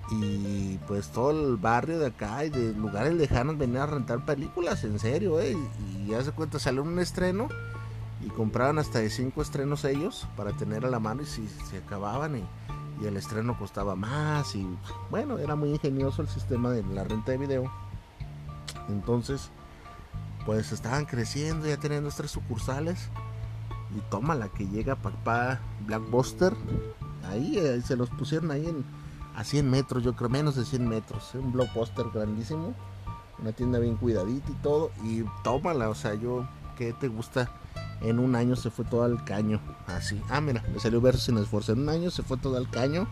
y 0.10 0.78
pues 0.88 1.10
todo 1.10 1.32
el 1.32 1.58
barrio 1.58 2.00
de 2.00 2.08
acá 2.08 2.46
y 2.46 2.50
de 2.50 2.74
lugares 2.74 3.14
lejanos 3.14 3.58
venían 3.58 3.84
a 3.84 3.88
rentar 3.88 4.26
películas, 4.26 4.84
en 4.84 5.00
serio, 5.00 5.40
¿eh? 5.40 5.58
Y 5.80 6.08
ya 6.08 6.24
se 6.24 6.32
cuenta, 6.32 6.60
salió 6.60 6.82
un 6.84 6.98
estreno 7.00 7.50
y 8.22 8.30
compraban 8.30 8.80
hasta 8.80 9.00
de 9.00 9.10
cinco 9.10 9.42
estrenos 9.42 9.84
ellos 9.86 10.28
para 10.38 10.54
tener 10.54 10.86
a 10.86 10.90
la 10.90 11.00
mano 11.00 11.24
y 11.24 11.26
si 11.26 11.48
se 11.70 11.78
acababan 11.78 12.38
y, 12.38 12.44
el 13.06 13.16
estreno 13.16 13.56
costaba 13.60 13.96
más 13.96 14.56
y 14.56 14.68
bueno, 15.12 15.38
era 15.38 15.56
muy 15.56 15.70
ingenioso 15.70 16.24
el 16.24 16.28
sistema 16.28 16.72
de 16.72 16.84
la 16.84 17.04
renta 17.04 17.32
de 17.32 17.38
video. 17.38 17.72
Entonces, 18.90 19.52
pues 20.48 20.72
estaban 20.72 21.06
creciendo, 21.06 21.68
ya 21.68 21.78
teniendo 21.78 22.10
tres 22.10 22.32
sucursales 22.32 23.10
y 23.96 24.00
toma 24.10 24.34
la 24.34 24.50
que 24.50 24.66
llega 24.66 24.96
papá 24.96 25.60
Blackbuster 25.86 26.56
ahí 27.30 27.60
eh, 27.60 27.82
se 27.86 27.96
los 27.96 28.10
pusieron 28.10 28.50
ahí 28.50 28.66
en, 28.66 28.84
a 29.38 29.44
100 29.44 29.70
metros, 29.70 30.04
yo 30.04 30.16
creo, 30.16 30.30
menos 30.30 30.56
de 30.56 30.66
100 30.66 30.90
metros. 30.90 31.36
Un 31.36 31.52
blockbuster 31.52 32.08
grandísimo, 32.12 32.74
una 33.40 33.52
tienda 33.52 33.78
bien 33.78 33.96
cuidadita 33.96 34.52
y 34.52 34.56
todo. 34.56 34.92
Y 35.04 35.24
tómala, 35.44 35.90
o 35.90 35.96
sea, 35.96 36.16
yo, 36.16 36.48
¿qué 36.76 36.92
te 36.92 37.08
gusta? 37.08 37.48
En 38.02 38.18
un 38.18 38.36
año 38.36 38.56
se 38.56 38.72
fue 38.72 38.84
todo 38.84 39.04
al 39.04 39.24
caño, 39.26 39.62
así. 39.86 40.20
Ah, 40.30 40.42
mira, 40.42 40.64
me 40.74 40.80
salió 40.80 41.00
verso 41.02 41.28
sin 41.28 41.38
esfuerzo. 41.38 41.74
En 41.74 41.82
un 41.82 41.90
año 41.90 42.10
se 42.10 42.24
fue 42.24 42.38
todo 42.38 42.58
al 42.58 42.68
caño 42.72 43.08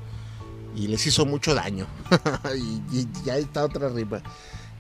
y 0.75 0.87
les 0.87 1.05
hizo 1.05 1.27
mucho 1.27 1.53
daño. 1.53 1.85
y, 2.91 3.07
ya 3.23 3.37
está 3.37 3.63
otra 3.63 3.85
arriba. 3.85 4.23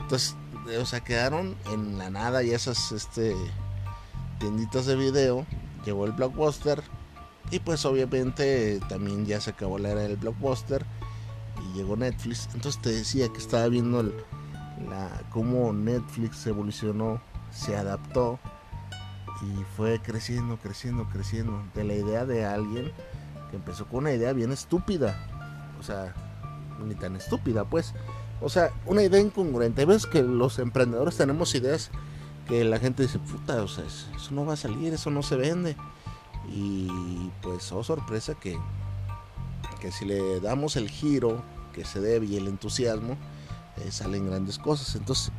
Entonces, 0.01 0.35
o 0.81 0.85
sea, 0.85 1.01
quedaron 1.01 1.55
en 1.71 1.99
la 1.99 2.09
nada 2.09 2.41
y 2.41 2.51
esas 2.51 2.91
este, 2.91 3.35
tienditas 4.39 4.87
de 4.87 4.95
video. 4.95 5.45
Llegó 5.85 6.05
el 6.05 6.13
blockbuster, 6.13 6.81
y 7.51 7.59
pues 7.59 7.85
obviamente 7.85 8.79
también 8.89 9.27
ya 9.27 9.39
se 9.39 9.51
acabó 9.51 9.77
la 9.77 9.91
era 9.91 10.01
del 10.01 10.17
blockbuster 10.17 10.83
llegó 11.75 11.95
Netflix. 11.95 12.49
Entonces 12.53 12.81
te 12.81 12.89
decía 12.89 13.29
que 13.29 13.37
estaba 13.37 13.67
viendo 13.67 14.01
la, 14.01 15.21
cómo 15.31 15.71
Netflix 15.73 16.45
evolucionó, 16.47 17.21
se 17.51 17.75
adaptó 17.75 18.39
y 19.41 19.63
fue 19.75 19.99
creciendo, 20.01 20.57
creciendo, 20.57 21.05
creciendo. 21.11 21.61
De 21.73 21.83
la 21.83 21.93
idea 21.93 22.25
de 22.25 22.45
alguien 22.45 22.91
que 23.49 23.57
empezó 23.57 23.85
con 23.85 23.99
una 23.99 24.13
idea 24.13 24.33
bien 24.33 24.51
estúpida. 24.51 25.75
O 25.79 25.83
sea, 25.83 26.13
ni 26.83 26.95
tan 26.95 27.15
estúpida 27.15 27.65
pues. 27.65 27.93
O 28.41 28.49
sea, 28.49 28.71
una 28.85 29.03
idea 29.03 29.19
incongruente. 29.19 29.85
Ves 29.85 30.05
que 30.05 30.23
los 30.23 30.59
emprendedores 30.59 31.17
tenemos 31.17 31.53
ideas 31.55 31.91
que 32.47 32.63
la 32.63 32.79
gente 32.79 33.03
dice, 33.03 33.19
puta, 33.19 33.61
o 33.63 33.67
sea, 33.67 33.85
eso 33.85 34.31
no 34.31 34.45
va 34.45 34.53
a 34.53 34.57
salir, 34.57 34.93
eso 34.93 35.09
no 35.09 35.23
se 35.23 35.35
vende. 35.35 35.75
Y 36.47 37.31
pues, 37.41 37.71
oh 37.71 37.83
sorpresa 37.83 38.35
que, 38.35 38.57
que 39.81 39.91
si 39.91 40.05
le 40.05 40.39
damos 40.41 40.75
el 40.75 40.89
giro 40.89 41.41
que 41.75 41.83
se 41.83 41.99
debe 41.99 42.25
y 42.25 42.37
el 42.37 42.47
entusiasmo, 42.47 43.17
eh, 43.77 43.91
salen 43.91 44.27
grandes 44.27 44.57
cosas. 44.57 44.95
Entonces, 44.95 45.31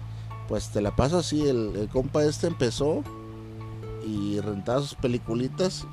pues 0.48 0.68
te 0.68 0.80
la 0.80 0.94
paso 0.94 1.18
así, 1.18 1.48
el, 1.48 1.88
compa 1.92 2.22
este 2.24 2.46
empezó 2.46 3.02
y 4.04 4.38
rentaba 4.40 4.80
sus 4.80 4.94
peliculitas 4.94 5.86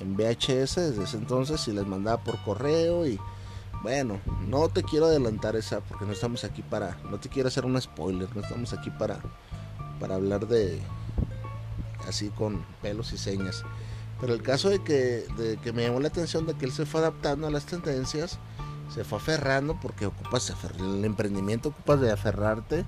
en 0.00 0.16
VHS 0.16 0.76
desde 0.76 1.02
ese 1.02 1.16
entonces 1.16 1.66
y 1.66 1.72
les 1.72 1.86
mandaba 1.86 2.22
por 2.22 2.40
correo 2.44 3.06
y 3.06 3.18
bueno, 3.82 4.20
no 4.46 4.68
te 4.68 4.82
quiero 4.82 5.06
adelantar 5.06 5.56
esa 5.56 5.80
porque 5.80 6.04
no 6.04 6.12
estamos 6.12 6.44
aquí 6.44 6.62
para, 6.62 6.98
no 7.10 7.18
te 7.18 7.28
quiero 7.28 7.48
hacer 7.48 7.64
un 7.64 7.80
spoiler, 7.80 8.28
no 8.36 8.42
estamos 8.42 8.72
aquí 8.72 8.90
para, 8.90 9.20
para 9.98 10.16
hablar 10.16 10.46
de 10.46 10.80
así 12.06 12.28
con 12.28 12.64
pelos 12.82 13.12
y 13.12 13.18
señas. 13.18 13.64
Pero 14.20 14.34
el 14.34 14.42
caso 14.42 14.68
de 14.68 14.82
que, 14.82 15.26
de 15.36 15.58
que 15.62 15.72
me 15.72 15.84
llamó 15.84 16.00
la 16.00 16.08
atención 16.08 16.46
de 16.46 16.54
que 16.54 16.64
él 16.64 16.72
se 16.72 16.86
fue 16.86 17.00
adaptando 17.00 17.46
a 17.46 17.50
las 17.50 17.66
tendencias, 17.66 18.38
se 18.88 19.04
fue 19.04 19.18
aferrando 19.18 19.78
porque 19.80 20.06
ocupas 20.06 20.52
el 20.78 21.04
emprendimiento 21.04 21.70
ocupas 21.70 22.00
de 22.00 22.12
aferrarte 22.12 22.84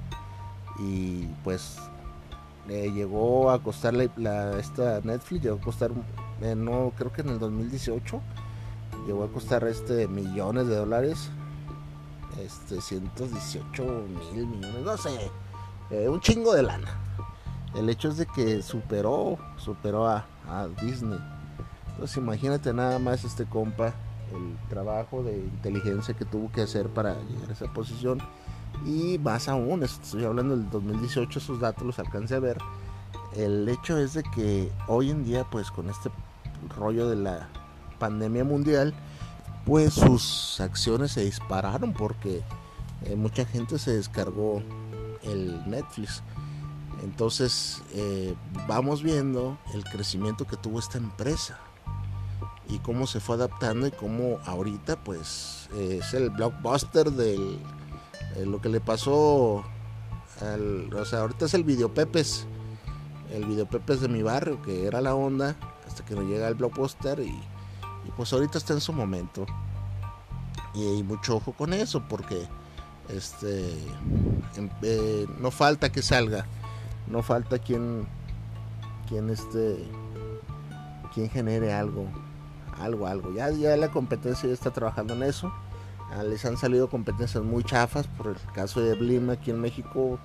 y 0.78 1.26
pues 1.44 1.76
le 2.66 2.92
llegó 2.92 3.50
a 3.50 3.62
costar 3.62 3.94
la, 3.94 4.58
esta 4.58 5.00
Netflix 5.02 5.42
llegó 5.42 5.58
a 5.58 5.60
costar 5.60 5.90
eh, 6.42 6.54
no 6.54 6.92
creo 6.96 7.12
que 7.12 7.22
en 7.22 7.30
el 7.30 7.38
2018 7.38 8.20
llegó 9.06 9.24
a 9.24 9.28
costar 9.28 9.64
este 9.64 10.08
millones 10.08 10.66
de 10.68 10.76
dólares 10.76 11.30
este 12.42 12.80
118 12.80 13.82
mil 14.32 14.46
millones 14.46 14.84
no 14.84 14.96
sé 14.96 15.30
eh, 15.90 16.08
un 16.08 16.20
chingo 16.20 16.54
de 16.54 16.62
lana 16.62 16.88
el 17.74 17.88
hecho 17.88 18.08
es 18.08 18.16
de 18.16 18.26
que 18.26 18.62
superó 18.62 19.38
superó 19.56 20.08
a, 20.08 20.26
a 20.48 20.66
Disney. 20.82 21.18
Entonces 21.90 22.16
imagínate 22.16 22.72
nada 22.72 22.98
más 22.98 23.24
este 23.24 23.44
compa, 23.44 23.94
el 24.32 24.56
trabajo 24.68 25.22
de 25.22 25.38
inteligencia 25.38 26.14
que 26.14 26.24
tuvo 26.24 26.50
que 26.52 26.62
hacer 26.62 26.88
para 26.88 27.14
llegar 27.14 27.50
a 27.50 27.52
esa 27.52 27.72
posición. 27.72 28.20
Y 28.86 29.18
más 29.18 29.48
aún, 29.48 29.82
estoy 29.82 30.24
hablando 30.24 30.56
del 30.56 30.70
2018, 30.70 31.38
esos 31.38 31.60
datos 31.60 31.84
los 31.84 31.98
alcancé 31.98 32.36
a 32.36 32.40
ver. 32.40 32.58
El 33.34 33.68
hecho 33.68 33.98
es 33.98 34.14
de 34.14 34.22
que 34.22 34.72
hoy 34.88 35.10
en 35.10 35.24
día, 35.24 35.44
pues 35.50 35.70
con 35.70 35.88
este 35.88 36.10
rollo 36.76 37.08
de 37.08 37.16
la 37.16 37.48
pandemia 37.98 38.44
mundial, 38.44 38.94
pues 39.66 39.94
sus 39.94 40.60
acciones 40.60 41.12
se 41.12 41.24
dispararon 41.24 41.92
porque 41.92 42.42
eh, 43.04 43.16
mucha 43.16 43.44
gente 43.44 43.78
se 43.78 43.92
descargó 43.92 44.62
el 45.22 45.68
Netflix. 45.68 46.22
Entonces 47.02 47.82
eh, 47.94 48.34
vamos 48.66 49.02
viendo 49.02 49.58
el 49.74 49.84
crecimiento 49.84 50.46
que 50.46 50.56
tuvo 50.56 50.78
esta 50.78 50.98
empresa 50.98 51.58
y 52.70 52.78
cómo 52.78 53.06
se 53.06 53.20
fue 53.20 53.36
adaptando 53.36 53.86
y 53.86 53.90
cómo 53.90 54.38
ahorita 54.46 54.96
pues 55.02 55.68
es 55.76 56.14
el 56.14 56.30
blockbuster 56.30 57.10
de 57.10 57.58
lo 58.44 58.60
que 58.60 58.68
le 58.68 58.80
pasó 58.80 59.64
al, 60.40 60.92
o 60.94 61.04
sea 61.04 61.20
ahorita 61.20 61.46
es 61.46 61.54
el 61.54 61.64
videopepes 61.64 62.46
el 63.32 63.44
videopepes 63.44 64.00
de 64.00 64.08
mi 64.08 64.22
barrio 64.22 64.60
que 64.62 64.86
era 64.86 65.00
la 65.00 65.14
onda 65.14 65.56
hasta 65.90 66.04
que 66.04 66.14
nos 66.14 66.24
llega 66.24 66.46
el 66.48 66.54
blockbuster 66.54 67.20
y, 67.20 67.36
pues 68.16 68.32
ahorita 68.32 68.58
está 68.58 68.72
en 68.72 68.80
su 68.80 68.92
momento. 68.92 69.46
Y, 70.74 70.86
hay 70.86 71.02
mucho 71.02 71.36
ojo 71.36 71.52
con 71.52 71.72
eso 71.72 72.02
porque 72.08 72.46
este 73.08 73.72
em, 74.56 74.70
eh, 74.82 75.26
no 75.38 75.50
falta 75.50 75.90
que 75.90 76.00
salga 76.00 76.46
no 77.08 77.24
falta 77.24 77.58
quien 77.58 78.06
quien 79.08 79.30
este 79.30 79.84
quien 81.12 81.28
genere 81.28 81.72
algo 81.72 82.06
algo 82.80 83.06
algo. 83.06 83.32
Ya 83.32 83.50
ya 83.50 83.76
la 83.76 83.90
competencia 83.90 84.48
ya 84.48 84.54
está 84.54 84.70
trabajando 84.70 85.14
en 85.14 85.22
eso. 85.22 85.52
Ah, 86.12 86.24
les 86.24 86.44
han 86.44 86.56
salido 86.56 86.88
competencias 86.88 87.42
muy 87.44 87.62
chafas 87.62 88.06
por 88.08 88.28
el 88.28 88.36
caso 88.52 88.80
de 88.80 88.94
Blima 88.94 89.34
aquí 89.34 89.50
en 89.50 89.60
México. 89.60 90.18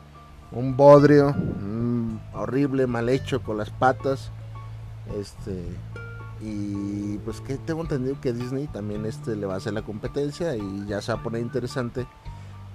Un 0.52 0.78
bodrio 0.78 1.36
horrible 2.34 2.88
mal 2.88 3.10
hecho 3.10 3.42
con 3.44 3.58
las 3.58 3.70
patas. 3.70 4.32
Este 5.20 5.64
y 6.42 7.18
pues 7.20 7.40
que 7.42 7.58
tengo 7.58 7.82
entendido 7.82 8.20
que 8.20 8.34
Disney 8.34 8.68
también 8.68 9.06
este 9.06 9.36
le 9.36 9.46
va 9.46 9.54
a 9.56 9.58
hacer 9.58 9.74
la 9.74 9.84
competencia 9.84 10.56
y 10.56 10.86
ya 10.86 11.02
se 11.02 11.14
va 11.14 11.20
a 11.20 11.24
poner 11.24 11.42
interesante. 11.42 12.06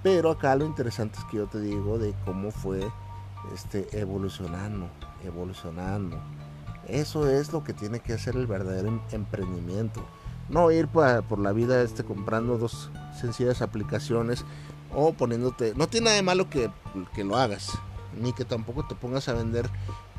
Pero 0.03 0.31
acá 0.31 0.55
lo 0.55 0.65
interesante 0.65 1.19
es 1.19 1.25
que 1.25 1.37
yo 1.37 1.47
te 1.47 1.59
digo 1.59 1.99
de 1.99 2.15
cómo 2.25 2.51
fue 2.51 2.81
este, 3.53 3.87
evolucionando, 3.99 4.89
evolucionando. 5.23 6.17
Eso 6.91 7.29
es 7.29 7.53
lo 7.53 7.63
que 7.63 7.73
tiene 7.73 8.01
que 8.01 8.13
hacer 8.13 8.35
el 8.35 8.47
verdadero 8.47 8.89
em, 8.89 8.99
emprendimiento. 9.11 10.05
No 10.49 10.69
ir 10.71 10.89
por, 10.89 11.39
la 11.39 11.53
vida 11.53 11.81
este, 11.81 12.03
comprando 12.03 12.57
dos 12.57 12.91
sencillas 13.19 13.61
aplicaciones 13.61 14.43
o 14.93 15.13
poniéndote... 15.13 15.73
No 15.75 15.87
tiene 15.87 16.05
nada 16.05 16.15
de 16.17 16.21
malo 16.23 16.49
que, 16.49 16.69
que 17.15 17.23
lo 17.23 17.37
hagas, 17.37 17.71
ni 18.21 18.33
que 18.33 18.43
tampoco 18.43 18.85
te 18.85 18.95
pongas 18.95 19.29
a 19.29 19.33
vender 19.33 19.69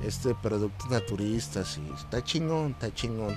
este 0.02 0.34
productos 0.34 0.90
naturistas 0.90 1.78
y 1.78 1.92
está 1.92 2.24
chingón, 2.24 2.70
está 2.72 2.92
chingón. 2.94 3.36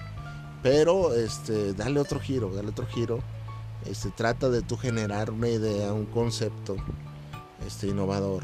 Pero 0.64 1.14
este, 1.14 1.74
dale 1.74 2.00
otro 2.00 2.22
giro, 2.22 2.50
dale 2.56 2.70
otro 2.70 2.88
giro. 2.88 3.20
Este, 3.86 4.12
trata 4.12 4.50
de 4.50 4.62
tú 4.62 4.78
generar 4.78 5.30
una 5.30 5.50
idea, 5.50 5.92
un 5.92 6.06
concepto 6.06 6.78
este, 7.68 7.88
innovador. 7.88 8.44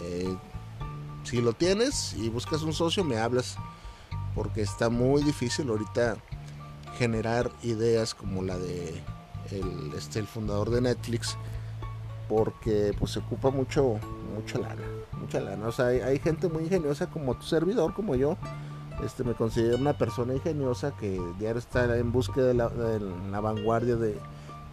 Eh, 0.00 0.34
si 1.24 1.42
lo 1.42 1.52
tienes 1.52 2.14
y 2.14 2.30
buscas 2.30 2.62
un 2.62 2.72
socio, 2.72 3.04
me 3.04 3.18
hablas. 3.18 3.58
Porque 4.38 4.62
está 4.62 4.88
muy 4.88 5.24
difícil 5.24 5.68
ahorita 5.68 6.16
generar 6.96 7.50
ideas 7.64 8.14
como 8.14 8.44
la 8.44 8.56
de 8.56 9.02
el, 9.50 9.92
este, 9.96 10.20
el 10.20 10.28
fundador 10.28 10.70
de 10.70 10.80
Netflix. 10.80 11.36
Porque 12.28 12.94
pues 12.96 13.10
se 13.10 13.18
ocupa 13.18 13.50
mucho, 13.50 13.98
mucha 14.36 14.60
lana. 14.60 14.82
Mucha 15.18 15.40
lana. 15.40 15.66
O 15.66 15.72
sea, 15.72 15.86
hay, 15.86 16.20
gente 16.20 16.48
muy 16.48 16.62
ingeniosa 16.62 17.08
como 17.08 17.34
tu 17.34 17.46
servidor, 17.46 17.94
como 17.94 18.14
yo. 18.14 18.36
Este, 19.04 19.24
me 19.24 19.34
considero 19.34 19.76
una 19.76 19.98
persona 19.98 20.34
ingeniosa 20.34 20.92
que 20.92 21.20
diario 21.40 21.58
está 21.58 21.96
en 21.96 22.12
búsqueda 22.12 22.46
de 22.46 22.54
la, 22.54 23.40
vanguardia 23.40 23.96
de, 23.96 24.16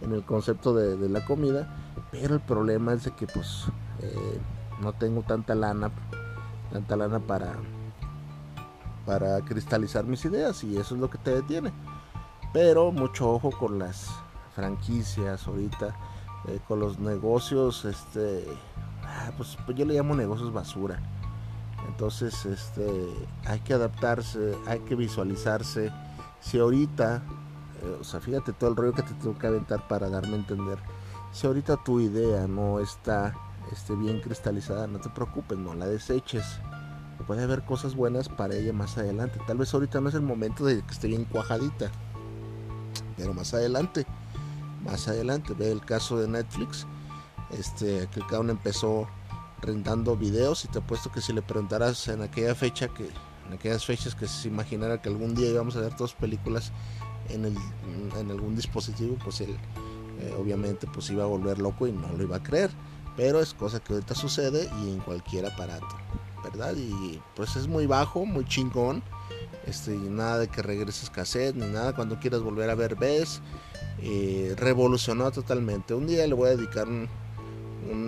en 0.00 0.12
el 0.12 0.22
concepto 0.22 0.74
de, 0.74 1.08
la 1.08 1.24
comida. 1.24 1.76
Pero 2.12 2.34
el 2.34 2.40
problema 2.40 2.92
es 2.92 3.02
de 3.02 3.10
que 3.16 3.26
pues 3.26 3.64
eh, 4.00 4.38
no 4.80 4.92
tengo 4.92 5.22
tanta 5.22 5.56
lana 5.56 5.90
tanta 6.72 6.96
lana 6.96 7.20
para, 7.20 7.54
para 9.06 9.40
cristalizar 9.42 10.04
mis 10.04 10.24
ideas 10.24 10.62
y 10.64 10.76
eso 10.76 10.94
es 10.94 11.00
lo 11.00 11.08
que 11.08 11.18
te 11.18 11.30
detiene. 11.30 11.72
Pero 12.52 12.92
mucho 12.92 13.30
ojo 13.30 13.50
con 13.50 13.78
las 13.78 14.10
franquicias 14.54 15.46
ahorita, 15.46 15.96
eh, 16.48 16.60
con 16.66 16.80
los 16.80 16.98
negocios, 16.98 17.84
este, 17.84 18.46
ah, 19.04 19.30
pues, 19.36 19.56
pues, 19.64 19.78
yo 19.78 19.84
le 19.84 19.94
llamo 19.94 20.14
negocios 20.14 20.52
basura. 20.52 21.00
Entonces, 21.88 22.44
este, 22.46 23.06
hay 23.46 23.60
que 23.60 23.74
adaptarse, 23.74 24.56
hay 24.66 24.80
que 24.80 24.94
visualizarse. 24.94 25.92
Si 26.40 26.58
ahorita, 26.58 27.22
eh, 27.82 27.98
o 28.00 28.04
sea, 28.04 28.20
fíjate 28.20 28.52
todo 28.52 28.70
el 28.70 28.76
rollo 28.76 28.92
que 28.92 29.02
te 29.02 29.14
tengo 29.14 29.38
que 29.38 29.46
aventar 29.46 29.86
para 29.86 30.08
darme 30.08 30.34
a 30.34 30.36
entender. 30.36 30.78
Si 31.32 31.46
ahorita 31.46 31.76
tu 31.84 32.00
idea 32.00 32.46
no 32.46 32.80
está 32.80 33.34
esté 33.72 33.94
bien 33.94 34.20
cristalizada, 34.20 34.86
no 34.86 34.98
te 34.98 35.08
preocupes, 35.10 35.58
no 35.58 35.74
la 35.74 35.86
deseches. 35.86 36.60
Puede 37.24 37.42
haber 37.42 37.64
cosas 37.64 37.94
buenas 37.94 38.28
para 38.28 38.54
ella 38.54 38.72
más 38.72 38.98
adelante. 38.98 39.40
Tal 39.46 39.58
vez 39.58 39.72
ahorita 39.74 40.00
no 40.00 40.08
es 40.08 40.14
el 40.14 40.22
momento 40.22 40.64
de 40.64 40.82
que 40.82 40.92
esté 40.92 41.08
bien 41.08 41.24
cuajadita, 41.24 41.90
pero 43.16 43.34
más 43.34 43.52
adelante, 43.54 44.06
más 44.84 45.08
adelante. 45.08 45.54
Ve 45.54 45.72
el 45.72 45.80
caso 45.80 46.18
de 46.18 46.28
Netflix, 46.28 46.86
este, 47.50 48.08
que 48.12 48.20
cada 48.20 48.40
uno 48.40 48.52
empezó 48.52 49.08
rentando 49.60 50.16
videos 50.16 50.64
y 50.64 50.68
te 50.68 50.78
apuesto 50.78 51.10
que 51.10 51.20
si 51.20 51.32
le 51.32 51.42
preguntaras 51.42 52.06
en 52.08 52.22
aquella 52.22 52.54
fecha 52.54 52.88
que 52.88 53.08
en 53.46 53.54
aquellas 53.54 53.84
fechas 53.84 54.14
que 54.14 54.26
se 54.26 54.48
imaginara 54.48 55.00
que 55.00 55.08
algún 55.08 55.34
día 55.34 55.48
íbamos 55.48 55.76
a 55.76 55.80
ver 55.80 55.94
todas 55.94 56.12
películas 56.12 56.72
en, 57.28 57.44
el, 57.44 57.56
en 58.18 58.30
algún 58.30 58.56
dispositivo, 58.56 59.16
pues 59.22 59.40
él 59.40 59.56
eh, 60.20 60.34
obviamente 60.38 60.86
pues 60.86 61.10
iba 61.10 61.24
a 61.24 61.26
volver 61.26 61.58
loco 61.58 61.86
y 61.86 61.92
no 61.92 62.08
lo 62.08 62.22
iba 62.22 62.36
a 62.36 62.42
creer. 62.42 62.70
Pero 63.16 63.40
es 63.40 63.54
cosa 63.54 63.80
que 63.80 63.94
ahorita 63.94 64.14
sucede 64.14 64.68
y 64.82 64.90
en 64.90 65.00
cualquier 65.00 65.46
aparato, 65.46 65.86
Y 66.76 67.20
pues 67.34 67.56
es 67.56 67.66
muy 67.66 67.86
bajo, 67.86 68.24
muy 68.24 68.44
chingón. 68.44 69.02
Este, 69.66 69.90
nada 69.90 70.38
de 70.38 70.48
que 70.48 70.62
regreses 70.62 71.10
cassette 71.10 71.56
ni 71.56 71.66
nada. 71.66 71.94
Cuando 71.94 72.18
quieras 72.18 72.42
volver 72.42 72.70
a 72.70 72.74
ver, 72.74 72.96
ves. 72.96 73.40
Eh, 73.98 74.54
revolucionó 74.56 75.30
totalmente. 75.30 75.94
Un 75.94 76.06
día 76.06 76.26
le 76.26 76.34
voy 76.34 76.50
a 76.50 76.56
dedicar 76.56 76.86
un, 76.88 77.08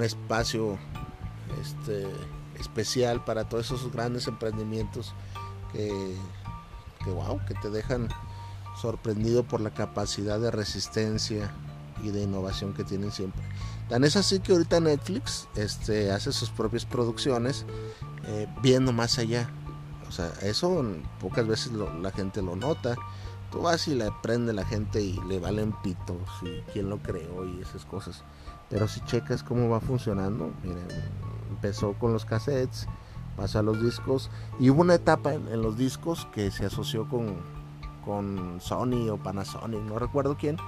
espacio 0.03 0.79
este, 1.61 2.07
especial 2.59 3.25
para 3.25 3.49
todos 3.49 3.67
esos 3.67 3.91
grandes 3.93 4.27
emprendimientos 4.27 5.15
que, 5.73 6.15
wow, 7.07 7.41
que 7.47 7.55
te 7.55 7.71
dejan 7.71 8.09
sorprendido 8.81 9.45
por 9.45 9.61
la 9.61 9.71
capacidad 9.71 10.39
de 10.41 10.51
resistencia 10.51 11.51
y 12.03 12.11
de 12.11 12.23
innovación 12.23 12.75
que 12.75 12.85
tienen 12.85 13.13
siempre. 13.13 13.43
Tan 13.89 14.05
es 14.05 14.17
así 14.17 14.41
que 14.41 14.53
ahorita 14.53 14.81
Netflix 14.81 15.49
este, 15.57 16.13
hace 16.13 16.33
sus 16.33 16.51
propias 16.51 16.85
producciones 16.85 17.65
eh, 18.27 18.47
viendo 18.63 18.93
más 18.93 19.19
allá. 19.19 19.51
O 20.09 20.13
sea, 20.13 20.31
eso 20.43 20.85
pocas 21.21 21.47
veces 21.47 21.73
la 21.73 22.11
gente 22.11 22.43
lo 22.43 22.57
nota. 22.57 22.97
Tú 23.51 23.63
vas 23.63 23.89
y 23.89 23.95
le 23.95 24.11
prende 24.23 24.53
la 24.53 24.65
gente 24.65 25.01
y 25.01 25.19
le 25.27 25.39
valen 25.39 25.73
pitos 25.83 26.19
y 26.43 26.61
quién 26.73 26.91
lo 26.91 26.99
creó 26.99 27.47
y 27.47 27.63
esas 27.63 27.87
cosas. 27.87 28.25
Pero 28.69 28.87
si 28.89 29.01
checas 29.01 29.43
cómo 29.43 29.71
va 29.71 29.81
funcionando, 29.81 30.53
miren, 30.63 30.87
empezó 31.51 31.95
con 31.95 32.13
los 32.13 32.27
cassettes, 32.27 32.87
pasó 33.37 33.61
a 33.61 33.63
los 33.63 33.83
discos 33.83 34.31
y 34.61 34.69
hubo 34.69 34.83
una 34.83 34.95
etapa 34.95 35.33
en, 35.33 35.63
los 35.63 35.79
discos 35.79 36.27
que 36.35 36.51
se 36.51 36.67
asoció 36.67 37.09
con, 37.09 37.37
con 38.05 38.61
Sony 38.61 39.09
o 39.11 39.17
Panasonic, 39.17 39.81
no 39.81 39.99
recuerdo 39.99 40.37
quién, 40.37 40.59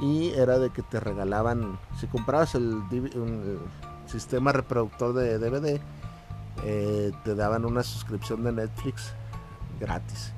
y 0.00 0.30
era 0.30 0.58
de 0.58 0.70
que 0.70 0.82
te 0.82 1.00
regalaban, 1.00 1.78
si 1.98 2.06
comprabas 2.06 2.54
el, 2.54 2.82
sistema 4.06 4.52
reproductor 4.52 5.14
de 5.14 5.38
DVD, 5.38 5.80
eh, 6.64 7.12
te 7.24 7.34
daban 7.34 7.64
una 7.64 7.82
suscripción 7.82 8.44
de 8.44 8.52
Netflix 8.52 9.12
gratis. 9.80 10.32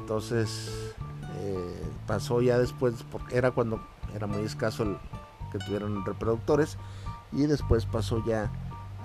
Entonces 0.00 0.94
eh, 1.40 1.82
pasó 2.06 2.40
ya 2.40 2.58
después, 2.58 3.04
porque 3.10 3.36
era 3.36 3.50
cuando 3.50 3.80
era 4.14 4.26
muy 4.26 4.42
escaso 4.44 4.84
el 4.84 4.96
que 5.52 5.58
tuvieran 5.58 6.04
reproductores, 6.04 6.78
y 7.32 7.46
después 7.46 7.84
pasó 7.84 8.24
ya 8.24 8.50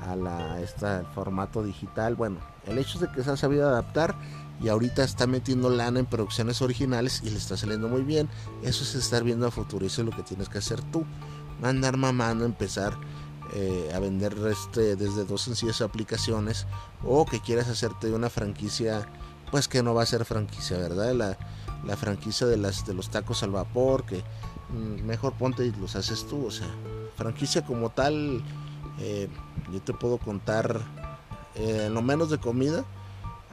a 0.07 0.15
la 0.15 0.61
esta, 0.61 0.99
el 0.99 1.05
formato 1.07 1.63
digital. 1.63 2.15
Bueno, 2.15 2.37
el 2.67 2.77
hecho 2.77 2.99
de 2.99 3.11
que 3.11 3.23
se 3.23 3.31
ha 3.31 3.37
sabido 3.37 3.67
adaptar 3.67 4.15
y 4.61 4.67
ahorita 4.67 5.03
está 5.03 5.27
metiendo 5.27 5.69
lana 5.69 5.99
en 5.99 6.05
producciones 6.05 6.61
originales 6.61 7.21
y 7.23 7.29
le 7.29 7.37
está 7.37 7.55
saliendo 7.55 7.87
muy 7.87 8.01
bien. 8.01 8.29
Eso 8.63 8.83
es 8.83 8.95
estar 8.95 9.23
viendo 9.23 9.47
a 9.47 9.51
futuro, 9.51 9.85
eso 9.85 10.01
es 10.01 10.05
lo 10.05 10.15
que 10.15 10.23
tienes 10.23 10.49
que 10.49 10.57
hacer 10.57 10.81
tú. 10.81 11.05
Andar 11.63 11.97
mamando, 11.97 12.45
empezar 12.45 12.97
eh, 13.53 13.91
a 13.93 13.99
vender 13.99 14.35
este, 14.49 14.95
desde 14.95 15.25
dos 15.25 15.41
sencillas 15.41 15.81
aplicaciones 15.81 16.67
o 17.03 17.25
que 17.25 17.39
quieras 17.39 17.67
hacerte 17.67 18.07
de 18.07 18.13
una 18.13 18.29
franquicia, 18.29 19.09
pues 19.51 19.67
que 19.67 19.81
no 19.81 19.93
va 19.93 20.03
a 20.03 20.05
ser 20.05 20.25
franquicia, 20.25 20.77
¿verdad? 20.77 21.13
La, 21.13 21.37
la 21.85 21.97
franquicia 21.97 22.45
de, 22.47 22.57
las, 22.57 22.85
de 22.85 22.93
los 22.93 23.09
tacos 23.09 23.43
al 23.43 23.51
vapor, 23.51 24.05
que 24.05 24.23
mm, 24.69 25.05
mejor 25.05 25.33
ponte 25.33 25.65
y 25.65 25.71
los 25.71 25.95
haces 25.95 26.27
tú, 26.27 26.45
o 26.45 26.51
sea, 26.51 26.67
franquicia 27.15 27.65
como 27.65 27.89
tal, 27.89 28.43
eh, 28.99 29.29
yo 29.71 29.81
te 29.81 29.93
puedo 29.93 30.17
contar 30.17 30.81
eh, 31.55 31.89
lo 31.91 32.01
menos 32.01 32.29
de 32.29 32.37
comida 32.37 32.83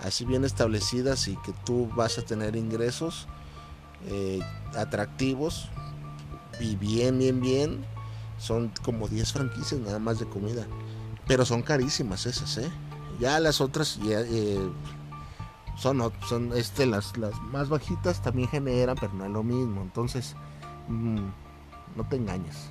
así 0.03 0.25
bien 0.25 0.45
establecidas 0.45 1.29
y 1.29 1.37
que 1.37 1.53
tú 1.65 1.89
vas 1.97 2.19
a 2.19 2.23
tener 2.23 2.57
ingresos 2.57 3.27
eh, 4.09 4.41
atractivos 4.77 5.69
y 6.61 6.77
bien, 6.77 7.19
bien, 7.19 7.41
bien. 7.41 7.85
Son 8.39 8.71
como 8.83 9.09
10 9.09 9.33
franquicias 9.33 9.81
nada 9.81 9.99
más 9.99 10.19
de 10.19 10.27
comida. 10.27 10.67
Pero 11.27 11.45
son 11.45 11.63
carísimas 11.63 12.27
esas, 12.27 12.59
¿eh? 12.59 12.71
Ya 13.19 13.41
las 13.41 13.61
otras 13.61 13.99
ya, 13.99 14.21
eh, 14.21 14.61
son, 15.77 16.13
son 16.29 16.53
este, 16.55 16.87
las, 16.87 17.17
las 17.17 17.41
más 17.43 17.69
bajitas 17.69 18.23
también 18.23 18.49
generan, 18.49 18.97
pero 19.01 19.13
no 19.15 19.25
es 19.25 19.31
lo 19.31 19.43
mismo. 19.43 19.81
Entonces, 19.81 20.37
mm, 20.89 21.27
no 21.97 22.09
te 22.09 22.17
engañes. 22.17 22.71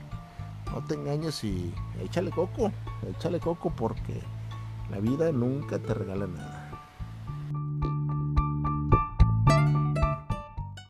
No 0.71 0.83
te 0.83 0.95
engañes 0.95 1.43
y 1.43 1.73
échale 2.01 2.31
coco. 2.31 2.71
Échale 3.09 3.39
coco 3.39 3.73
porque 3.75 4.21
la 4.89 4.99
vida 4.99 5.31
nunca 5.31 5.79
te 5.79 5.93
regala 5.93 6.27
nada. 6.27 6.54